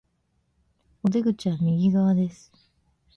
[1.03, 2.51] お出口は右側です